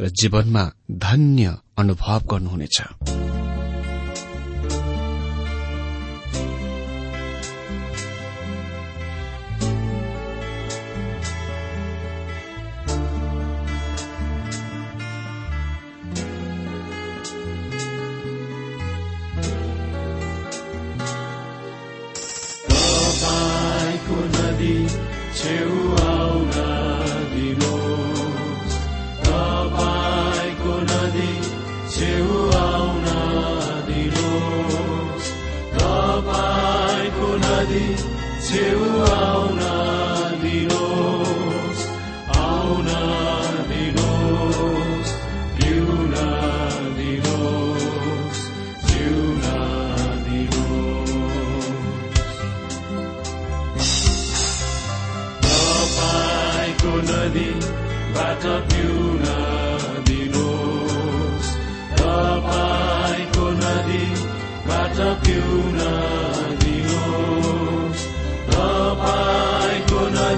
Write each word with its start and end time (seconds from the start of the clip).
र 0.00 0.08
जीवनमा 0.08 0.64
धन्य 0.90 1.56
अनुभव 1.78 2.20
गर्नुहुनेछ। 2.30 2.82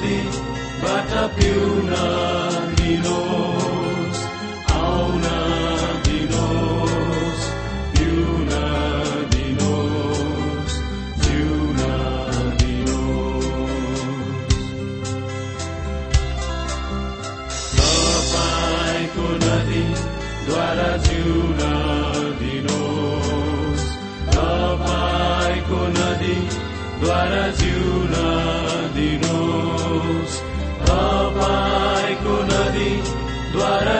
तपाईँको 0.00 0.40
नदीबाट 0.80 1.12
पिउन 1.36 1.90
दिनुहोस् 2.76 3.59
do. 33.52 33.99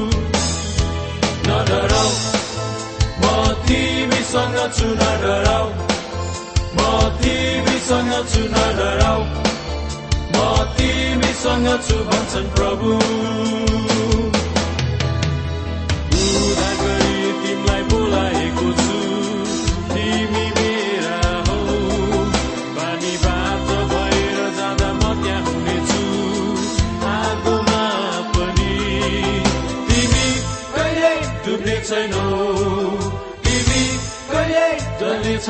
नडराउ 1.71 2.09
म 3.21 3.25
तिमीसँग 3.67 4.57
छु 4.77 4.87
छु 4.87 4.87
नडराउ 5.01 5.67
म 6.77 6.89
तिमीसँग 7.21 8.11
छु 8.31 8.41
छु 8.41 8.41
नडराउ 8.55 9.21
म 10.35 10.43
तिमीसँग 10.75 11.67
छु 11.87 12.03
भन्छन् 12.11 12.51
प्रभु। 12.59 13.50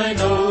जल्ने 0.01 0.13
छैनौ 0.19 0.50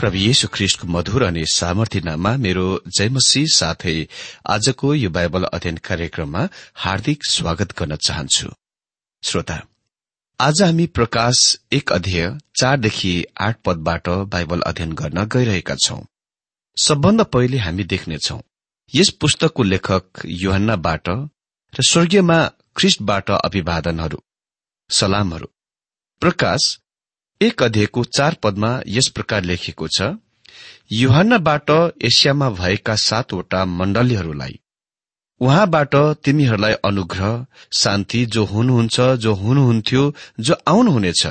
प्रभु 0.00 0.16
येशु 0.16 0.48
ख्रिष्टको 0.52 0.86
मधुर 0.86 1.22
अनि 1.22 1.42
सामर्थ्य 1.46 2.00
नाममा 2.00 2.30
मेरो 2.36 2.64
जयमसी 2.98 3.44
साथै 3.48 3.94
आजको 4.46 4.92
यो 4.94 5.10
बाइबल 5.10 5.44
अध्ययन 5.44 5.76
कार्यक्रममा 5.84 6.42
हार्दिक 6.74 7.24
स्वागत 7.24 7.72
गर्न 7.78 7.96
चाहन्छु। 7.96 8.48
श्रोता 9.22 9.56
आज 10.40 10.62
हामी 10.62 10.86
प्रकाश 10.86 11.40
एक 11.72 11.92
अध्यय 11.92 12.28
चारदेखि 12.60 13.12
आठ 13.40 13.60
पदबाट 13.64 14.08
बाइबल 14.28 14.60
अध्ययन 14.60 14.92
गर्न 14.92 15.24
गइरहेका 15.26 15.74
छौं। 15.76 16.00
सबभन्दा 16.76 17.24
पहिले 17.24 17.58
हामी 17.58 17.84
देख्नेछौ 17.84 18.40
यस 18.94 19.10
पुस्तकको 19.20 19.62
लेखक 19.62 20.04
युहन्नाबाट 20.26 21.08
र 21.72 21.88
स्वर्गीयमा 21.88 22.38
ख्रिष्टबाट 22.76 23.30
अभिवादनहरू 23.30 24.22
सलामहरू। 24.90 25.48
प्रकाश 26.22 26.62
एक 27.40 27.62
अध्ययको 27.62 28.04
चार 28.04 28.34
पदमा 28.42 28.68
यस 28.86 29.08
प्रकार 29.08 29.42
लेखिएको 29.44 29.88
छ 29.88 30.02
युहन्नाबाट 30.92 31.70
एसियामा 32.04 32.48
भएका 32.50 32.94
सातवटा 32.96 33.64
मण्डलीहरूलाई। 33.64 34.58
उहाँबाट 35.40 35.96
तिमीहरूलाई 36.24 36.72
अनुग्रह 36.84 37.46
शान्ति 37.72 38.24
जो 38.26 38.44
हुनुहुन्छ 38.44 39.00
जो 39.00 39.34
हुनुहुन्थ्यो 39.34 40.14
जो 40.40 40.54
आउनुहुनेछ 40.68 41.26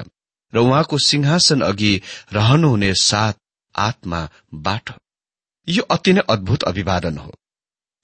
र 0.53 0.57
उहाँको 0.57 0.97
सिंहासन 0.97 1.61
अघि 1.61 2.01
रहनुहुने 2.33 2.93
सात 2.93 3.37
आत्माबाट। 3.75 4.93
यो 5.67 5.83
अति 5.89 6.13
नै 6.13 6.21
अद्भुत 6.29 6.63
अभिवादन 6.63 7.17
हो। 7.17 7.33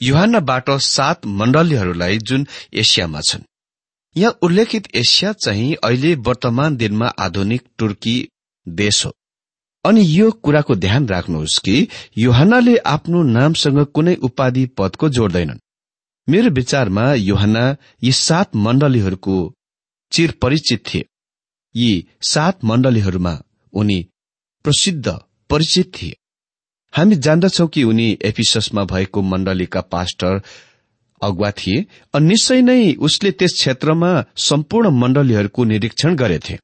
युहानबाट 0.01 0.69
सात 0.69 1.25
मण्डलीहरूलाई 1.25 2.18
जुन 2.18 2.47
एसियामा 2.74 3.21
छन्। 3.21 3.44
यहाँ 4.17 4.37
उल्लेखित 4.41 4.95
एसिया 4.95 5.33
चाहिँ 5.33 5.75
अहिले 5.83 6.15
वर्तमान 6.15 6.75
दिनमा 6.75 7.07
आधुनिक 7.07 7.61
तुर्की 7.79 8.29
देश 8.67 9.05
हो। 9.05 9.13
अनि 9.85 10.01
यो 10.19 10.31
कुराको 10.31 10.75
ध्यान 10.75 11.07
राख्नुहोस् 11.07 11.59
कि 11.59 11.87
युहनाले 12.17 12.77
आफ्नो 12.77 13.23
नामसँग 13.23 13.85
कुनै 13.85 14.15
उपाधि 14.15 14.65
पदको 14.65 15.09
जोड्दैनन्। 15.09 15.59
मेरो 16.29 16.49
विचारमा 16.49 17.13
युहना 17.13 17.77
यी 18.03 18.11
सात 18.11 18.55
मण्डलीहरूको 18.55 19.53
चिर 20.11 20.31
परिचित 20.31 20.83
थिए। 20.93 21.05
यी 21.75 22.07
सात 22.21 22.65
मण्डलीहरूमा 22.65 23.41
उनी 23.73 24.07
प्रसिद्ध 24.63 25.19
परिचित 25.49 25.91
थिए। 26.01 26.15
हामी 26.93 27.15
जान्दछौ 27.15 27.67
कि 27.67 27.83
उनी 27.83 28.17
एफिससमा 28.21 28.83
भएको 28.83 29.21
मण्डलीका 29.21 29.81
पास्टर 29.81 30.41
अगुवा 31.21 31.51
थिए 31.51 31.85
अनि 32.13 32.27
निश्चय 32.27 32.62
नै 32.62 32.94
उसले 33.00 33.31
त्यस 33.31 33.53
क्षेत्रमा 33.53 34.12
सम्पूर्ण 34.38 34.89
मण्डलीहरूको 34.89 35.63
निरीक्षण 35.63 36.15
गरेथे। 36.15 36.56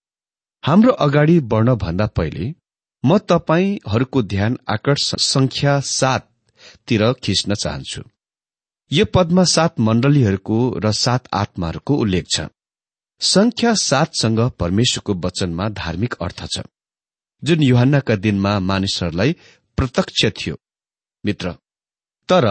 हाम्रो 0.64 0.92
अगाडि 0.92 1.40
बढ्न 1.40 1.76
भन्दा 1.76 2.06
पहिले 2.08 2.54
म 3.04 3.18
तपाईँहरूको 3.18 4.22
ध्यान 4.24 4.58
आकर्षण 4.70 5.18
संख्या 5.18 5.80
साततिर 5.80 7.12
खिच्न 7.24 7.54
चाहन्छु। 7.54 8.02
यो 8.92 9.06
पदमा 9.06 9.44
सात 9.44 9.80
मण्डलीहरूको 9.80 10.58
र 10.84 10.92
सात 10.92 11.28
आत्माहरूको 11.34 11.96
उल्लेख 11.96 12.26
छ। 12.36 12.48
संख्या 13.22 13.74
सातसँग 13.74 14.40
परमेश्वरको 14.60 15.14
वचनमा 15.14 15.70
धार्मिक 15.70 16.14
अर्थ 16.22 16.46
छ। 16.48 16.60
जुन 17.44 17.64
युहानका 17.64 18.16
दिनमा 18.16 18.60
मानिसहरूलाई 18.60 19.36
प्रत्यक्ष 19.78 20.26
थियो। 20.38 20.56
मित्र 21.26 21.52
तर 22.30 22.46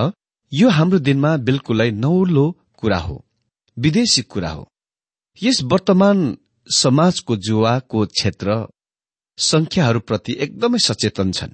यो 0.57 0.69
हाम्रो 0.69 0.99
दिनमा 0.99 1.37
बिल्कुलै 1.37 1.91
नौलो 1.91 2.57
कुरा 2.75 2.99
हो 2.99 3.25
विदेशी 3.79 4.23
कुरा 4.23 4.49
हो। 4.49 4.69
यस 5.43 5.63
वर्तमान 5.63 6.39
समाजको 6.77 7.37
जुवाको 7.37 8.07
क्षेत्र 8.07 8.69
संख्याहरूप्रति 9.39 10.37
एकदमै 10.39 10.79
सचेतन 10.79 11.33
छन्। 11.33 11.51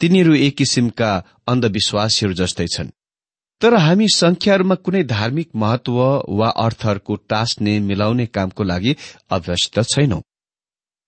तिनीहरू 0.00 0.34
एक 0.34 0.56
किसिमका 0.56 1.24
अन्धविश्वासीहरू 1.48 2.34
जस्तै 2.34 2.66
छन्। 2.66 2.90
तर 3.60 3.74
हामी 3.74 4.08
संख्याहरूमा 4.08 4.74
कुनै 4.74 5.04
धार्मिक 5.04 5.50
महत्व 5.56 6.24
वा 6.28 6.48
अर्थहरूको 6.48 7.16
टास्ने 7.16 7.80
मिलाउने 7.80 8.26
कामको 8.26 8.62
लागि 8.62 8.96
अभ्यस्त 9.30 9.80
छैनौं। 9.82 10.20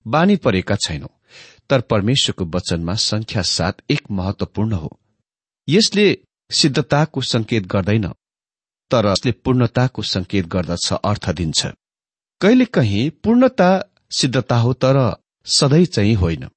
बानी 0.06 0.36
परेका 0.36 0.76
छैनौं। 0.76 1.12
तर 1.70 1.80
परमेश्वरको 1.80 2.44
वचनमा 2.44 2.94
संख्या 2.94 3.42
सात 3.42 3.82
एक 3.90 4.02
महत्वपूर्ण 4.10 4.72
हो। 4.72 5.00
यसले 5.68 6.25
सिद्धताको 6.50 7.20
संकेत 7.20 7.66
गर्दैन 7.66 8.08
तर 8.90 9.06
यसले 9.06 9.32
पूर्णताको 9.44 10.02
संकेत 10.02 10.46
गर्दछ 10.46 10.92
अर्थ 10.92 11.30
दिन्छ। 11.30 11.66
कहिलेकाहीँ 12.40 13.10
पूर्णता 13.24 13.70
सिद्धता 14.10 14.56
हो 14.56 14.72
तर 14.72 14.98
सधैँ 15.46 15.84
चाहिँ 15.84 16.14
होइन। 16.14 16.48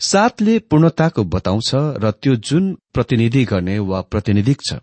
सातले 0.00 0.58
पूर्णताको 0.58 1.24
बताउँछ 1.24 1.70
र 1.74 2.10
त्यो 2.12 2.34
जुन 2.36 2.74
प्रतिनिधि 2.94 3.44
गर्ने 3.44 3.78
वा 3.78 4.00
प्रतिनिधिक 4.00 4.62
छ। 4.62 4.78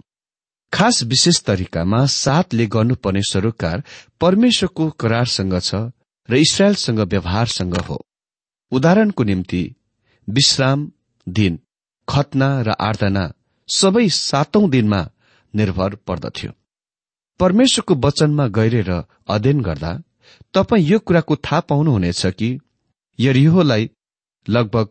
खास 0.73 1.03
विशेष 1.03 1.41
तरिकामा 1.43 2.05
सातले 2.05 2.65
गर्नुपर्ने 2.65 3.21
सरोकार 3.21 3.83
परमेश्वरको 4.21 4.89
करारसँग 4.89 5.59
छ 5.59 5.75
र 6.29 6.35
इसरायलसँग 6.35 6.99
व्यवहारसँग 6.99 7.77
हो। 7.77 7.99
उदाहरणको 8.71 9.23
निम्ति 9.23 9.63
विश्राम 10.27 10.91
दिन 11.27 11.59
खतना 12.07 12.49
र 12.61 12.75
आर्दना 12.79 13.31
सबै 13.69 14.09
सातौं 14.09 14.69
दिनमा 14.69 15.09
निर्भर 15.55 15.95
पर्दथ्यो। 15.95 16.51
परमेश्वरको 17.39 17.95
वचनमा 17.95 18.47
गहिरेर 18.47 18.91
अध्ययन 19.27 19.61
गर्दा 19.61 19.91
तपाईँ 20.53 20.85
यो 20.85 20.99
कुराको 20.99 21.35
थाहा 21.35 21.59
पाउनुहुनेछ 21.59 22.25
कि 22.25 22.59
यरिहोलाई 23.19 23.89
लगभग 24.49 24.87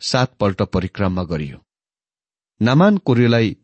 सातपल्ट 0.00 0.62
परिक्रमा 0.62 1.22
गरियो। 1.22 1.58
नामान 2.62 2.98
कोरियोलाई 2.98 3.56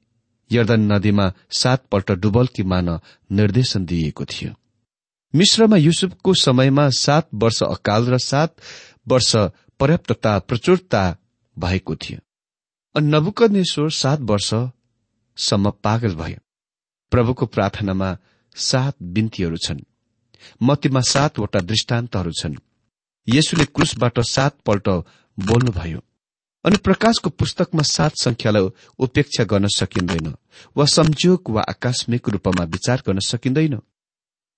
यर्दन 0.51 0.93
नदीमा 0.93 1.33
सातपल्ट 1.51 2.11
डुबल्की 2.13 2.63
मान 2.63 2.99
निर्देशन 3.33 3.85
दिइएको 3.85 4.25
थियो। 4.25 4.53
मिश्रमा 5.35 5.77
युसुफको 5.77 6.35
समयमा 6.35 6.89
सात 6.91 7.29
वर्ष 7.35 7.63
अकाल 7.63 8.07
र 8.07 8.19
सात 8.19 8.57
वर्ष 9.09 9.37
पर्याप्तता 9.81 10.39
प्रचुरता 10.39 11.17
भएको 11.59 11.97
थियो। 11.97 12.19
नबुकनेश्वर 13.01 13.91
सात 13.91 14.21
वर्षसम्म 14.21 15.71
पागल 15.71 16.15
भयो। 16.15 16.37
प्रभुको 17.11 17.47
प्रार्थनामा 17.47 18.19
सात 18.57 18.95
बिन्तीहरू 19.03 19.57
छन्। 19.57 19.81
मतीमा 20.63 21.01
सातवटा 21.01 21.61
दृष्टान्तहरू 21.61 22.33
छन्। 22.33 22.57
यसुले 23.29 23.65
क्रुसबाट 23.65 24.21
सातपल्ट 24.21 24.89
बोल्नुभयो। 25.41 26.01
अनि 26.65 26.77
प्रकाशको 26.77 27.31
पुस्तकमा 27.31 27.83
सात 27.83 28.13
संख्यालाई 28.23 28.69
उपेक्षा 28.99 29.45
गर्न 29.45 29.67
सकिँदैन 29.67 30.35
वा 30.77 30.85
संजोग 30.85 31.51
वा 31.51 31.63
आकस्मिक 31.63 32.29
रूपमा 32.29 32.65
विचार 32.65 33.03
गर्न 33.07 33.19
सकिँदैन। 33.19 33.81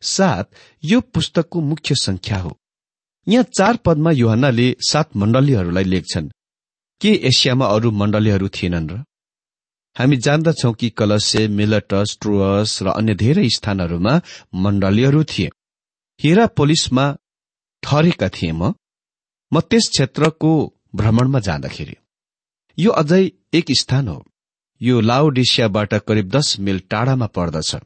सात 0.02 0.50
यो 0.84 1.00
पुस्तकको 1.00 1.60
मुख्य 1.60 1.94
संख्या 1.94 2.38
हो। 2.38 2.56
यहाँ 3.28 3.44
चार 3.44 3.76
पदमा 3.76 4.10
युहन्नाले 4.10 4.76
सात 4.80 5.16
मण्डलीहरूलाई 5.16 5.84
लेख्छन्। 5.84 6.30
के 7.00 7.12
एसियामा 7.14 7.66
अरू 7.66 7.90
मण्डलीहरू 7.90 8.48
थिएनन् 8.48 8.90
र? 8.90 9.04
हामी 9.98 10.16
जान्दछौ 10.16 10.72
कि 10.72 10.90
कलसे 10.90 11.48
मिलटस 11.48 12.18
ट्रुअस 12.20 12.82
र 12.82 12.88
अन्य 12.88 13.14
धेरै 13.14 13.48
स्थानहरूमा 13.48 14.20
मण्डलीहरू 14.54 15.24
थिए। 15.24 15.50
हिरा 16.22 16.46
पोलिसमा 16.46 17.16
ठहरेका 17.82 18.28
थिए 18.28 18.52
म। 18.52 18.74
म 19.52 19.60
त्यस 19.60 19.88
क्षेत्रको 19.88 20.74
भ्रमणमा 20.94 21.40
जाँदाखेरि। 21.40 21.96
यो 22.78 22.90
अझै 22.90 23.30
एक 23.52 23.64
स्थान 23.70 24.08
हो। 24.08 24.24
यो 24.82 25.00
लाउडेसियाबाट 25.00 25.94
करिब 25.94 26.28
दस 26.28 26.58
मिल 26.60 26.78
टाढामा 26.78 27.26
पर्दछ। 27.26 27.76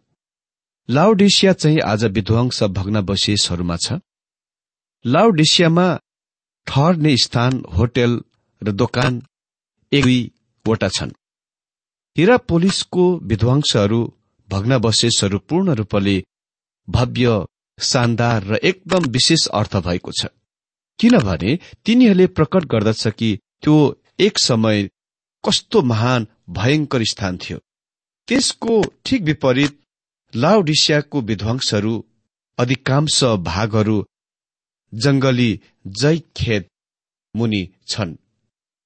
लाउडेसिया 0.91 1.53
चाहिँ 1.53 1.81
आज 1.81 2.05
विध्वंस 2.05 2.63
भग्नावशेषहरूमा 2.63 3.77
छ। 3.77 3.93
लाउडेसियामा 5.07 6.01
ठहर्ने 6.67 7.17
स्थान 7.17 7.65
होटेल 7.77 8.21
र 8.63 8.73
दोकान 8.73 9.23
एक 9.93 10.05
दुईवटा 10.05 10.89
छन्। 10.89 11.13
हिरा 12.17 12.37
पोलिसको 12.37 13.05
विध्वंसहरू 13.23 14.01
भग्नावशेषहरू 14.49 15.39
पूर्ण 15.39 15.75
रूपले 15.75 16.17
भव्य 16.89 17.45
शानदार 17.79 18.45
र 18.45 18.59
एकदम 18.63 19.05
विशेष 19.07 19.47
अर्थ 19.55 19.77
भएको 19.77 20.13
छ। 20.13 20.27
किनभने 20.99 21.59
तिनीहरूले 21.85 22.27
प्रकट 22.27 22.65
गर्दछ 22.65 23.07
कि 23.09 23.39
त्यो 23.63 23.77
एक 24.21 24.39
समय 24.39 24.89
कस्तो 25.45 25.83
महान 25.83 26.27
भयंकर 26.51 27.05
स्थान 27.05 27.37
थियो। 27.37 27.59
त्यसको 28.29 28.83
ठिक 29.05 29.23
विपरीत 29.23 29.79
लाउडिसियाको 30.37 31.21
विध्वंसहरू 31.21 31.95
अधिकांश 32.59 33.23
भागहरू 33.25 34.05
जंगली 34.93 35.51
जै 35.87 36.19
खेत 36.37 36.69
मुनि 37.35 37.63
छन्। 37.89 38.17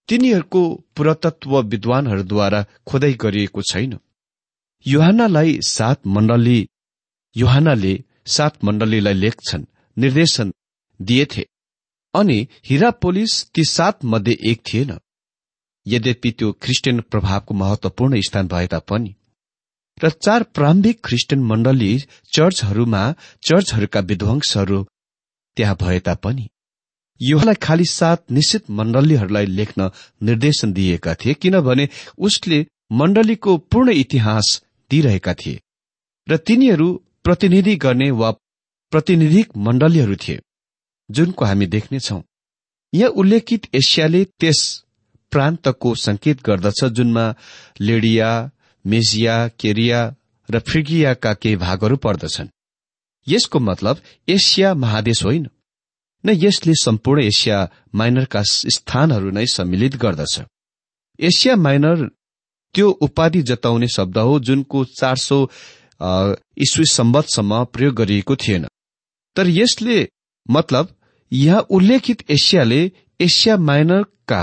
तिनीहरूको 0.09 0.63
पुरातत्व 0.97 1.61
विद्वानहरूद्वारा 1.63 2.65
खोदाई 2.87 3.15
गरिएको 3.15 3.63
छैन। 3.63 3.99
युहानालाई 4.87 5.61
सात 5.61 6.07
मण्डली 6.07 6.69
युहानाले 7.37 8.05
सात 8.27 8.65
मण्डलीलाई 8.65 9.15
लेख्छन् 9.15 9.65
निर्देशन 9.99 10.53
दिएथे। 11.03 11.47
अनि 12.15 12.47
हिरापोलिस 12.65 13.51
ती 13.55 13.65
सात 13.65 14.05
मध्ये 14.05 14.37
एक 14.45 14.63
थिएन। 14.63 14.99
यद्यपि 15.87 16.31
त्यो 16.31 16.53
क्रिस्चियन 16.53 17.01
प्रभावको 17.01 17.55
महत्वपूर्ण 17.55 18.21
स्थान 18.21 18.49
भए 18.49 18.67
तापनि। 18.67 19.15
र 20.05 20.11
चार 20.11 20.43
प्रारम्भिक 20.43 21.01
क्रिस्चियन 21.05 21.43
मण्डली 21.45 21.99
चर्चहरूमा 22.35 23.15
चर्चहरूका 23.43 24.01
विध्वंसहरू 24.01 24.87
त्यहाँ 25.57 25.77
भए 25.77 25.99
तापनि। 26.01 26.49
युवालाई 27.21 27.55
खालि 27.63 27.85
सात 27.85 28.31
निश्चित 28.31 28.71
मण्डलीहरूलाई 28.71 29.47
लेख्न 29.47 29.91
निर्देशन 30.23 30.73
दिएका 30.73 31.15
थिए 31.15 31.35
किनभने 31.35 31.89
उसले 32.19 32.67
मण्डलीको 32.93 33.57
पूर्ण 33.57 33.93
इतिहास 33.93 34.63
दिइरहेका 34.91 35.35
थिए 35.35 35.61
र 36.29 36.37
तिनीहरू 36.37 36.89
प्रतिनिधि 37.25 37.77
गर्ने 37.77 38.11
वा 38.11 38.31
प्रतिनिधिक 38.93 39.57
मण्डलीहरू 39.57 40.17
थिए 40.17 40.41
जुनको 41.11 41.45
हामी 41.45 41.67
देख्नेछौ। 41.67 42.23
यहाँ 42.93 43.11
उल्लेखित 43.11 43.67
एसियाले 43.75 44.25
त्यस 44.41 44.61
प्रान्तको 45.33 45.95
संकेत 45.95 46.43
गर्दछ 46.43 46.85
जुनमा 46.85 47.35
लेडिया 47.81 48.29
मेजिया 48.85 49.37
केरिया 49.61 50.01
र 50.49 50.59
फ्रिगियाका 50.59 51.33
केही 51.35 51.57
भागहरू 51.57 51.97
पर्दछन्। 51.97 52.49
यसको 53.27 53.59
मतलब 53.61 54.01
एसिया 54.29 54.75
महादेश 54.75 55.25
होइन। 55.25 55.49
न 56.25 56.31
यसले 56.37 56.75
सम्पूर्ण 56.75 57.23
एसिया 57.23 57.59
माइनरका 57.95 58.43
स्थानहरू 58.45 59.31
नै 59.31 59.47
सम्मिलित 59.47 59.97
गर्दछ। 59.97 60.41
एसिया 61.19 61.57
माइनर 61.57 62.09
त्यो 62.75 62.91
उपाधि 63.03 63.43
जताउने 63.43 63.89
शब्द 63.89 64.19
हो 64.19 64.39
जुनको 64.41 64.85
चार 64.85 65.17
सौ 65.19 65.39
इस्वी 66.59 66.85
सम्बतसम्म 66.93 67.65
प्रयोग 67.65 67.95
गरिएको 67.95 68.37
थिएन। 68.37 68.67
तर 69.37 69.49
यसले 69.49 70.09
मतलब 70.51 70.95
यहाँ 71.33 71.61
उल्लेखित 71.71 72.31
एसियाले 72.31 72.81
एसिया 73.21 73.57
माइनरका 73.57 74.43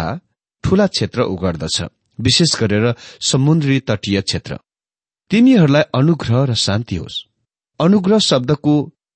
ठूला 0.64 0.88
क्षेत्र 0.88 1.22
उगर्दछ 1.24 1.82
विशेष 2.20 2.56
गरेर 2.60 2.94
समुद्री 3.22 3.80
तटीय 3.80 4.22
क्षेत्र। 4.22 4.60
तिनीहरूलाई 5.32 5.84
अनुग्रह 5.96 6.44
र 6.44 6.54
शान्ति 6.56 6.96
होस्। 6.96 7.24
अनुग्रह 7.80 8.20
शब्दको 8.20 8.74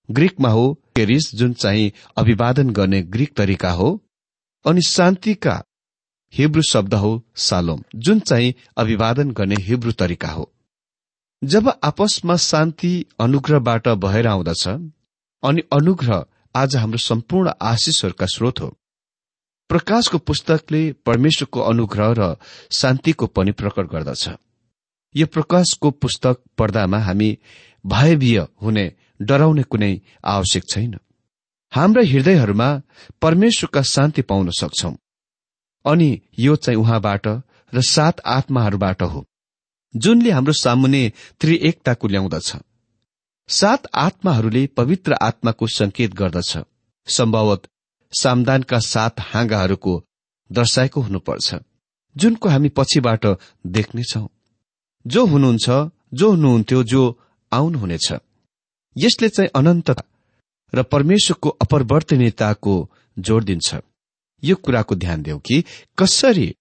ग्रीकमा 0.09 0.49
हो 0.49 0.65
केरिस 0.95 1.35
जुन 1.35 1.53
चाहिँ 1.53 1.91
अभिवादन 2.17 2.69
गर्ने 2.69 3.01
ग्रीक 3.03 3.35
तरिका 3.35 3.71
हो 3.71 3.89
अनि 4.65 4.81
शान्तिका 4.81 5.63
हिब्रू 6.33 6.61
शब्द 6.61 6.93
हो 6.93 7.11
सालोम 7.35 7.83
जुन 7.95 8.19
चाहिँ 8.19 8.53
अभिवादन 8.77 9.31
गर्ने 9.31 9.55
हिब्रू 9.59 9.91
तरिका 9.91 10.27
हो। 10.27 10.49
जब 11.41 11.71
आपसमा 11.83 12.35
शान्ति 12.35 12.93
अनुग्रहबाट 13.19 13.87
भएर 13.87 14.27
आउँदछ 14.27 14.67
अनि 14.67 15.61
अनुग्रह 15.73 16.25
आज 16.55 16.75
हाम्रो 16.75 16.97
सम्पूर्ण 16.97 17.51
आशिषहरूका 17.61 18.25
स्रोत 18.25 18.59
हो। 18.61 18.67
प्रकाशको 19.69 20.17
पुस्तकले 20.17 20.81
परमेश्वरको 21.05 21.59
अनुग्रह 21.59 22.13
र 22.17 22.35
शान्तिको 22.71 23.27
पनि 23.27 23.51
प्रकट 23.51 23.91
गर्दछ। 23.91 24.29
यो 25.15 25.27
प्रकाशको 25.27 25.91
पुस्तक 25.91 26.37
पढ्दामा 26.57 26.99
हामी 26.99 27.37
भयभीय 27.85 28.39
हुने 28.61 28.91
डराउने 29.21 29.63
कुनै 29.63 30.01
आवश्यक 30.25 30.63
छैन। 30.69 30.97
हाम्रा 31.73 32.03
हृदयहरूमा 32.03 32.81
परमेश्वरका 33.21 33.81
शान्ति 33.81 34.21
पाउन 34.21 34.49
सक्छौ। 34.49 34.91
अनि 35.85 36.21
यो 36.39 36.55
चाहिँ 36.55 36.79
उहाँबाट 36.79 37.27
र 37.73 37.81
सात 37.81 38.21
आत्माहरूबाट 38.25 39.01
हो 39.03 39.25
जुनले 39.95 40.31
हाम्रो 40.31 40.53
सामुने 40.53 41.11
त्रिएकताको 41.39 42.07
ल्याउँदछ। 42.07 42.57
सात 43.49 43.87
आत्माहरूले 43.95 44.67
पवित्र 44.67 45.13
आत्माको 45.13 45.67
संकेत 45.67 46.13
गर्दछ। 46.13 46.57
सम्भवत 47.07 47.67
सामदानका 48.13 48.79
सात 48.79 49.19
हाँगाहरूको 49.19 49.93
दर्शाएको 50.51 51.01
हुनुपर्छ 51.01 51.55
जुनको 52.15 52.49
हामी 52.49 52.69
पछिबाट 52.69 53.25
देख्नेछौ। 53.67 54.27
जो 55.07 55.25
हुनुहुन्छ 55.25 55.69
जो 56.13 56.29
हुनुहुन्थ्यो 56.31 56.83
जो 56.83 57.01
आउनुहुनेछ। 57.51 58.13
यसले 58.95 59.29
चाहिँ 59.29 59.49
अनन्त 59.55 59.89
र 60.73 60.83
परमेश्वरको 60.83 61.49
अपरिवर्तनीयताको 61.49 62.75
जोड़ 63.17 63.43
दिन्छ। 63.43 63.75
यो 64.43 64.55
कुराको 64.55 64.95
ध्यान 64.95 65.21
देऊ 65.21 65.39
कि 65.39 65.63
कसरी 65.97 66.55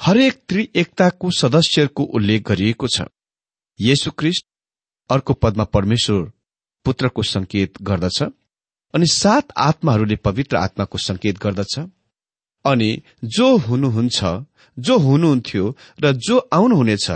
हरेक 0.00 0.34
त्रिएकताको 0.48 1.30
सदस्यहरूको 1.30 2.02
उल्लेख 2.04 2.42
गरिएको 2.48 2.86
छ। 2.88 3.08
येशु 3.80 4.10
क्रिस्ट 4.10 4.44
अर्को 5.10 5.34
पदमा 5.34 5.64
परमेश्वर 5.64 6.30
पुत्रको 6.84 7.22
संकेत 7.22 7.82
गर्दछ 7.82 8.22
अनि 8.94 9.06
सात 9.06 9.52
आत्माहरूले 9.56 10.16
पवित्र 10.16 10.56
आत्माको 10.56 10.98
संकेत 10.98 11.38
गर्दछ। 11.38 11.78
अनि 12.64 12.90
जो 13.24 13.56
हुनुहुन्छ 13.56 14.24
जो 14.78 14.98
हुनुहुन्थ्यो 14.98 15.76
र 16.00 16.12
जो 16.12 16.38
आउनुहुनेछ 16.52 17.10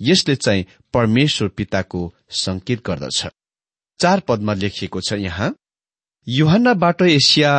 यसले 0.00 0.36
चाहिँ 0.36 0.66
परमेश्वर 0.92 1.48
पिताको 1.48 2.12
संकेत 2.30 2.86
गर्दछ। 2.86 3.26
चार 4.00 4.20
पदमा 4.20 4.54
लेखिएको 4.54 5.00
छ 5.00 5.12
यहाँ। 5.18 5.54
युहानबाट 6.26 7.02
एसिया 7.02 7.52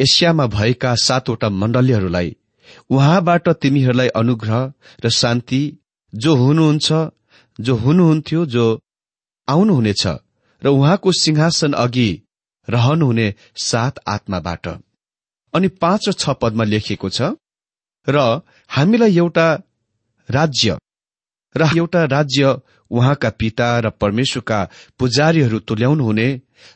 एसियामा 0.00 0.46
भएका 0.46 0.94
सातवटा 0.94 1.48
मण्डलीहरूलाई 1.50 2.36
उहाँबाट 2.90 3.48
तिमीहरूलाई 3.62 4.08
अनुग्रह 4.20 4.72
र 5.04 5.10
शान्ति 5.10 5.62
जो 6.12 6.34
हुनुहुन्छ 6.36 6.92
जो 7.58 7.74
हुनुहुन्थ्यो 7.76 8.44
जो 8.46 8.66
आउनुहुनेछ 9.48 10.06
र 10.62 10.68
उहाँको 10.68 11.12
सिंहासन 11.12 11.72
अघि 11.74 12.10
रहनुहुने 12.68 13.34
सात 13.56 13.98
आत्माबाट। 14.06 14.68
अनि 15.54 15.68
पाँच 15.82 16.08
र 16.08 16.12
छ 16.12 16.36
पदमा 16.42 16.64
लेखिएको 16.64 17.08
छ 17.08 17.34
र 18.08 18.18
हामीलाई 18.70 19.16
एउटा 19.18 19.46
राज्य 20.28 20.78
र 21.54 21.68
एउटा 21.76 22.04
राज्य 22.06 22.56
उहाँका 22.92 23.30
पिता 23.30 23.68
र 23.80 23.90
परमेश्वरका 23.96 24.60
पुजारीहरू 24.98 25.58
तुल्याउनुहुने 25.58 26.28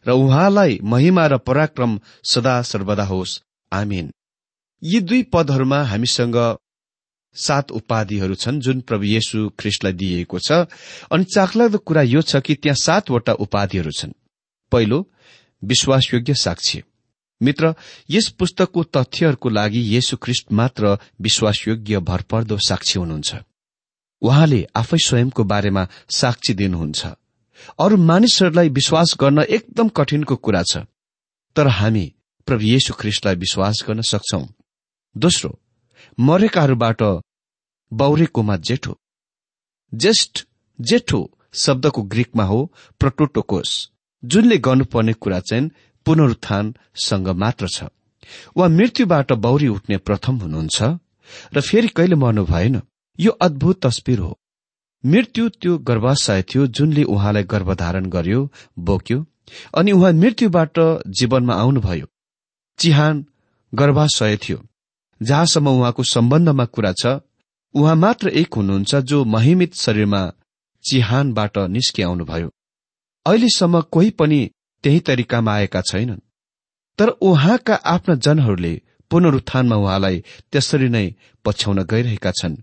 र 0.07 0.11
उहाँलाई 0.13 0.79
महिमा 0.83 1.27
र 1.27 1.39
पराक्रम 1.39 1.99
सदा 2.25 2.61
सर्वदा 2.63 3.05
होस्। 3.05 3.41
आमिन। 3.73 4.11
यी 4.83 5.01
दुई 5.01 5.23
पदहरूमा 5.33 5.83
हामीसँग 5.83 6.37
सात 7.37 7.71
उपाधिहरू 7.71 8.35
छन् 8.35 8.61
जुन 8.61 8.81
प्रभु 8.81 9.05
येशु 9.05 9.49
ख्रिस्टलाई 9.59 9.93
दिइएको 9.93 10.39
छ 10.39 10.65
अनि 11.13 11.25
चाखलाग्दो 11.25 11.79
कुरा 11.79 12.03
यो 12.03 12.23
छ 12.23 12.41
कि 12.41 12.55
त्यहाँ 12.55 12.81
सातवटा 12.81 13.33
उपाधिहरू 13.45 13.91
छन्। 13.91 14.13
पहिलो 14.73 14.99
विश्वासयोग्य 15.63 16.35
साक्षी 16.35 16.83
मित्र 17.41 17.75
यस 18.11 18.29
पुस्तकको 18.39 18.83
तथ्यहरूको 18.97 19.49
लागि 19.49 19.81
येशु 19.95 20.17
ख्रिस्ट 20.17 20.53
मात्र 20.53 20.97
विश्वासयोग्य 21.21 21.99
भरपर्दो 22.01 22.57
साक्षी 22.59 22.99
हुनुहुन्छ। 22.99 23.35
उहाँले 24.23 24.61
आफै 24.77 24.99
स्वयंको 25.07 25.45
बारेमा 25.45 25.87
साक्षी 26.11 26.55
दिनुहुन्छ। 26.55 27.07
अरू 27.79 27.97
मानिसहरूलाई 27.97 28.69
विश्वास 28.69 29.15
गर्न 29.21 29.39
एकदम 29.49 29.89
कठिनको 29.89 30.37
कुरा 30.37 30.63
छ। 30.63 30.85
तर 31.57 31.67
हामी 31.69 32.05
प्रभु 32.49 32.65
येशु 32.65 32.95
ख्रिस्टलाई 32.95 33.37
विश्वास 33.37 33.85
गर्न 33.87 34.01
सक्छौ। 34.03 34.43
दोस्रो 35.17 35.51
मरेकाहरूबाट 36.19 37.03
बौरेकोमा 37.93 38.57
जेठो। 38.57 38.93
जेष्ठ 39.93 40.45
जेठो 40.79 41.21
शब्दको 41.55 42.03
ग्रीकमा 42.03 42.45
हो 42.45 42.59
प्रटोटोकोस 43.01 43.71
जुनले 44.23 44.59
गर्नुपर्ने 44.59 45.13
कुरा 45.13 45.41
चाहिँ 45.41 45.71
पुनरुत्थानसँग 46.07 47.29
मात्र 47.29 47.69
छ। 47.69 47.85
वा 48.57 48.69
मृत्युबाट 48.69 49.33
बौरी 49.45 49.69
उठ्ने 49.69 49.97
प्रथम 49.99 50.37
हुनुहुन्छ 50.37 50.83
र 51.55 51.61
फेरि 51.61 51.89
कहिले 51.89 52.17
मर्नु 52.17 52.45
भएन 52.45 52.81
यो 53.19 53.31
अद्भुत 53.43 53.81
तस्विर 53.87 54.19
हो। 54.19 54.39
मृत्यु 55.05 55.49
त्यो 55.49 55.79
गर्भाशय 55.79 56.43
थियो 56.43 56.67
जुनले 56.67 57.03
उहाँलाई 57.05 57.45
गर्भधारण 57.45 58.07
गर्यो 58.11 58.41
बोक्यो 58.79 59.25
अनि 59.75 59.93
उहाँ 59.93 60.13
मृत्युबाट 60.13 60.79
जीवनमा 61.19 61.55
आउनुभयो। 61.55 62.07
चिहान 62.79 63.25
गर्भाशय 63.73 64.37
थियो। 64.37 64.59
जहाँसम्म 65.21 65.69
उहाँको 65.71 66.03
सम्बन्धमा 66.05 66.65
कुरा 66.65 66.93
छ 67.03 67.21
उहाँ 67.75 67.95
मात्र 67.97 68.29
एक 68.41 68.55
हुनुहुन्छ 68.55 68.95
जो 69.11 69.25
महिमित 69.25 69.75
शरीरमा 69.75 70.21
चिहानबाट 70.85 71.59
निस्किआउनुभयो 71.69 72.51
अहिलेसम्म 73.27 73.81
कोही 73.93 74.11
पनि 74.11 74.41
त्यही 74.85 75.01
तरिकामा 75.01 75.53
आएका 75.55 75.81
छैनन्। 75.81 76.21
तर 76.99 77.09
उहाँका 77.09 77.75
आफ्ना 77.75 78.15
जनहरूले 78.25 78.75
पुनरुत्थानमा 79.11 79.77
उहाँलाई 79.77 80.23
त्यसरी 80.53 80.89
नै 80.89 81.07
पछ्याउन 81.45 81.83
गइरहेका 81.83 82.31
छन्। 82.31 82.57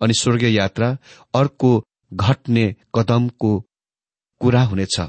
अनि 0.00 0.14
स्वर्गीय 0.14 0.56
यात्रा 0.56 0.96
अर्को 1.34 1.70
घट्ने 2.14 2.74
कदमको 2.94 3.52
कुरा 4.40 4.62
हुनेछ। 4.62 5.00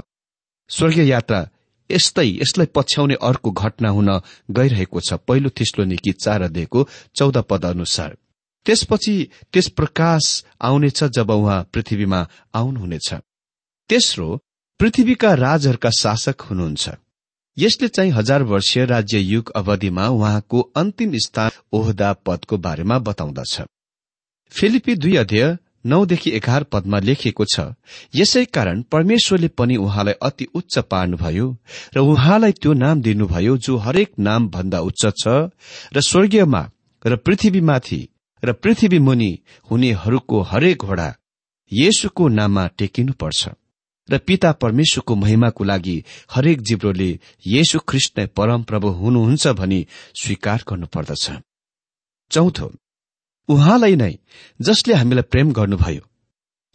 स्वर्गीय 0.70 1.08
यात्रा 1.08 1.48
यस्तै 1.90 2.26
यसलाई 2.26 2.66
पछ्याउने 2.66 3.14
अर्को 3.22 3.50
घटना 3.50 3.88
हुन 3.88 4.08
गइरहेको 4.50 5.00
छ। 5.00 5.12
पहिलो 5.28 5.50
थिस्लो 5.50 5.84
निकी 5.84 6.12
चार 6.12 6.48
दिएको 6.48 6.88
चौध 7.14 7.36
पद 7.50 7.64
अनुसार। 7.64 8.16
त्यसपछि 8.66 9.14
त्यस 9.52 9.68
प्रकाश 9.68 10.44
आउनेछ 10.60 11.04
जब 11.04 11.30
उहाँ 11.30 11.62
पृथ्वीमा 11.72 12.20
आउनुहुनेछ। 12.54 13.14
तेस्रो 13.90 14.28
पृथ्वीका 14.80 15.34
राजहरूका 15.34 15.90
शासक 15.90 16.40
हुनुहुन्छ। 16.40 16.90
यसले 17.58 17.88
चाहिँ 17.88 18.12
हजार 18.12 18.42
वर्षीय 18.42 18.84
राज्य 18.84 19.18
युग 19.18 19.50
अवधिमा 19.56 20.08
उहाँको 20.08 20.60
अन्तिम 20.76 21.12
स्थान 21.16 21.50
ओहदा 21.72 22.12
पदको 22.12 22.58
बारेमा 22.58 22.98
बताउँदछ। 22.98 23.60
फिलिपी 24.52 24.94
दुई 24.94 25.14
अध्यय 25.16 25.56
नौदेखि 25.86 26.30
एघार 26.30 26.64
पदमा 26.64 26.98
लेखिएको 26.98 27.44
छ 27.44 27.60
यसै 28.14 28.44
कारण 28.54 28.82
परमेश्वरले 28.92 29.48
पनि 29.48 29.76
उहाँलाई 29.76 30.14
अति 30.22 30.46
उच्च 30.54 30.78
पार्नुभयो 30.90 31.46
र 31.96 32.00
उहाँलाई 32.02 32.52
त्यो 32.52 32.72
नाम 32.74 33.02
दिनुभयो 33.02 33.56
जो 33.56 33.76
हरेक 33.76 34.12
नाम 34.18 34.48
भन्दा 34.48 34.80
उच्च 34.80 35.06
छ 35.16 35.28
र 35.94 36.00
स्वर्गीयमा 36.00 36.62
र 37.04 37.16
पृथ्वीमाथि 37.16 38.00
र 38.42 38.52
पृथ्वी 38.52 38.98
मुनि 38.98 39.32
हुनेहरूको 39.70 40.40
हरेक 40.42 40.84
घोडा 40.84 41.08
येशुको 41.72 42.28
नाममा 42.28 42.66
टेकिनुपर्छ 42.78 43.48
र 44.08 44.18
पिता 44.18 44.52
परमेश्वरको 44.52 45.14
महिमाको 45.14 45.64
लागि 45.64 45.96
हरेक 46.30 46.60
जिब्रोले 46.60 47.10
येशु 47.46 47.78
ख्रिस्ट 47.88 48.18
नै 48.18 48.26
परमप्रभु 48.36 48.88
हुनुहुन्छ 48.92 49.48
भनी 49.58 49.80
स्वीकार 50.22 50.64
गर्नुपर्दछ। 50.68 51.30
चौथो 52.30 52.70
उहाँलाई 53.52 53.96
नै 53.96 54.12
जसले 54.60 54.94
हामीलाई 54.94 55.28
प्रेम 55.32 55.52
गर्नुभयो। 55.52 56.02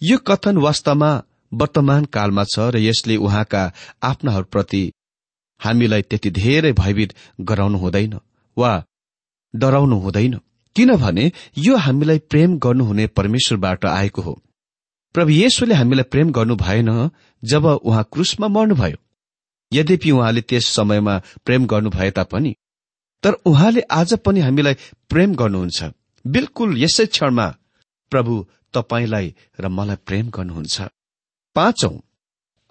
यो 0.01 0.17
कथन 0.27 0.57
वास्तवमा 0.57 1.11
वर्तमान 1.51 2.05
कालमा 2.15 2.43
छ 2.43 2.71
र 2.73 2.77
यसले 2.79 3.15
उहाँका 3.17 3.63
आफ्नाहरूप्रति 4.03 4.83
हामीलाई 5.61 6.01
त्यति 6.01 6.29
धेरै 6.31 6.71
भयभीत 6.73 7.13
गराउनु 7.41 7.77
हुँदैन 7.77 8.19
वा 8.57 8.71
डराउनु 9.53 9.97
हुँदैन। 9.99 10.39
किनभने 10.75 11.31
यो 11.57 11.77
हामीलाई 11.77 12.19
प्रेम 12.31 12.57
गर्नुहुने 12.57 13.07
परमेश्वरबाट 13.17 13.85
आएको 13.87 14.21
हो। 14.21 14.33
प्रभु 15.15 15.31
येशुले 15.31 15.75
हामीलाई 15.75 16.03
प्रेम 16.03 16.31
गर्नु 16.31 16.55
भएन 16.55 16.89
जब 17.43 17.65
उहाँ 17.65 18.03
क्रुसमा 18.13 18.47
मर्नुभयो। 18.47 18.97
यद्यपि 19.71 20.11
उहाँले 20.11 20.41
त्यस 20.41 20.65
समयमा 20.75 21.17
प्रेम 21.45 21.65
गर्नु 21.65 21.89
भए 21.89 22.11
तापनि 22.11 22.55
तर 23.23 23.33
उहाँले 23.45 23.81
आज 23.91 24.13
पनि 24.25 24.39
हामीलाई 24.39 24.75
प्रेम 25.09 25.33
गर्नुहुन्छ। 25.35 25.83
बिल्कुल 26.27 26.77
यसै 26.83 27.05
क्षणमा 27.05 27.47
प्रभु 28.11 28.33
तपाईँलाई 28.73 29.27
र 29.59 29.67
मलाई 29.67 29.95
प्रेम 30.07 30.29
गर्नुहुन्छ। 30.29 30.75
पाँचौं 31.55 31.95